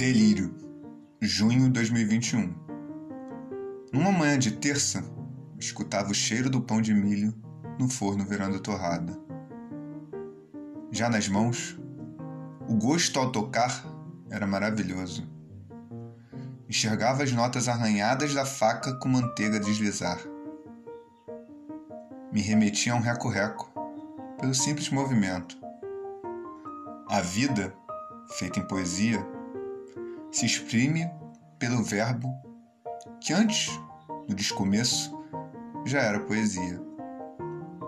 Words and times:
Delírio, 0.00 0.54
junho 1.20 1.64
de 1.64 1.68
2021. 1.72 2.54
Numa 3.92 4.10
manhã 4.10 4.38
de 4.38 4.52
terça, 4.52 5.04
escutava 5.58 6.10
o 6.10 6.14
cheiro 6.14 6.48
do 6.48 6.62
pão 6.62 6.80
de 6.80 6.94
milho 6.94 7.34
no 7.78 7.86
forno 7.86 8.24
virando 8.24 8.58
torrada. 8.60 9.12
Já 10.90 11.10
nas 11.10 11.28
mãos, 11.28 11.78
o 12.66 12.76
gosto 12.76 13.20
ao 13.20 13.30
tocar 13.30 13.84
era 14.30 14.46
maravilhoso. 14.46 15.28
Enxergava 16.66 17.22
as 17.22 17.32
notas 17.32 17.68
arranhadas 17.68 18.32
da 18.32 18.46
faca 18.46 18.94
com 18.94 19.10
manteiga 19.10 19.58
a 19.58 19.60
deslizar. 19.60 20.18
Me 22.32 22.40
remetia 22.40 22.94
a 22.94 22.96
um 22.96 23.00
reco-reco, 23.00 23.70
pelo 24.40 24.54
simples 24.54 24.88
movimento. 24.88 25.58
A 27.06 27.20
vida, 27.20 27.74
feita 28.38 28.60
em 28.60 28.66
poesia, 28.66 29.22
se 30.30 30.46
exprime 30.46 31.10
pelo 31.58 31.82
verbo 31.82 32.32
que 33.20 33.32
antes, 33.32 33.70
no 34.28 34.34
descomeço, 34.34 35.12
já 35.84 36.00
era 36.00 36.20
poesia. 36.20 36.80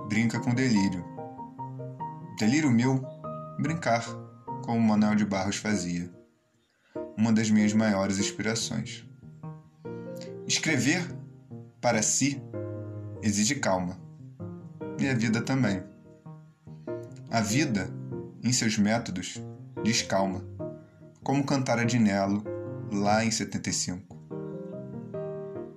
Brinca 0.09 0.41
com 0.41 0.55
delírio. 0.55 1.05
Delírio 2.38 2.70
meu, 2.70 3.01
brincar, 3.60 4.05
como 4.65 4.80
Manuel 4.80 5.15
de 5.15 5.24
Barros 5.24 5.56
fazia. 5.56 6.12
Uma 7.16 7.32
das 7.32 7.51
minhas 7.51 7.73
maiores 7.73 8.18
inspirações. 8.18 9.06
Escrever, 10.46 11.02
para 11.80 12.02
si, 12.02 12.43
exige 13.23 13.54
calma. 13.54 13.98
E 14.98 15.09
a 15.09 15.15
vida 15.15 15.40
também. 15.40 15.82
A 17.30 17.40
vida, 17.40 17.88
em 18.43 18.52
seus 18.52 18.77
métodos, 18.77 19.40
diz 19.82 20.02
calma 20.02 20.52
como 21.23 21.46
cantara 21.46 21.84
Dinello 21.84 22.42
lá 22.92 23.24
em 23.24 23.30
75. 23.30 24.16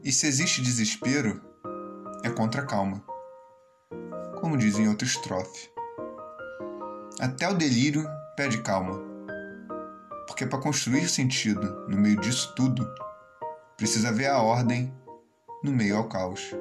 E 0.03 0.11
se 0.11 0.27
existe 0.27 0.61
desespero, 0.61 1.41
é 2.23 2.29
contra 2.29 2.61
a 2.61 2.65
calma, 2.65 3.03
como 4.39 4.57
diz 4.57 4.77
em 4.79 4.88
outra 4.88 5.07
estrofe. 5.07 5.69
Até 7.19 7.47
o 7.47 7.53
delírio 7.53 8.07
pede 8.35 8.61
calma, 8.63 8.99
porque 10.27 10.47
para 10.47 10.59
construir 10.59 11.07
sentido 11.07 11.88
no 11.88 11.97
meio 11.97 12.19
disso 12.19 12.53
tudo, 12.55 12.88
precisa 13.77 14.11
ver 14.11 14.27
a 14.27 14.41
ordem 14.41 14.91
no 15.63 15.71
meio 15.71 15.97
ao 15.97 16.09
caos. 16.09 16.55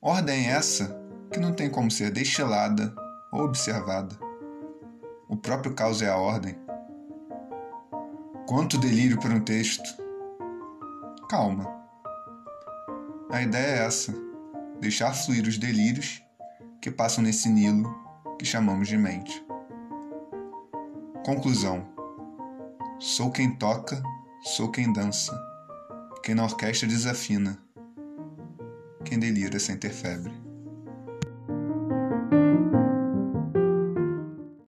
Ordem 0.00 0.46
essa 0.46 0.94
que 1.32 1.40
não 1.40 1.54
tem 1.54 1.70
como 1.70 1.90
ser 1.90 2.10
destilada 2.10 2.94
ou 3.32 3.44
observada. 3.44 4.14
O 5.28 5.36
próprio 5.36 5.74
caos 5.74 6.02
é 6.02 6.08
a 6.08 6.16
ordem 6.16 6.65
Quanto 8.46 8.78
delírio 8.78 9.18
para 9.18 9.34
um 9.34 9.40
texto. 9.40 10.00
Calma. 11.28 11.66
A 13.28 13.42
ideia 13.42 13.82
é 13.82 13.86
essa: 13.86 14.14
deixar 14.80 15.12
fluir 15.12 15.48
os 15.48 15.58
delírios 15.58 16.22
que 16.80 16.88
passam 16.88 17.24
nesse 17.24 17.48
Nilo 17.48 17.92
que 18.38 18.44
chamamos 18.44 18.86
de 18.86 18.96
mente. 18.96 19.44
Conclusão: 21.24 21.84
Sou 23.00 23.32
quem 23.32 23.52
toca, 23.56 24.00
sou 24.42 24.70
quem 24.70 24.92
dança, 24.92 25.36
quem 26.22 26.36
na 26.36 26.44
orquestra 26.44 26.88
desafina, 26.88 27.58
quem 29.04 29.18
delira 29.18 29.58
sem 29.58 29.76
ter 29.76 29.90
febre. 29.90 30.45